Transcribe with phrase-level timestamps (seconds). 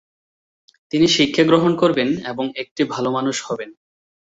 [0.91, 3.69] তিনি শিক্ষা গ্রহণ করবেন এবং "একটি ভাল মানুষ" হবেন।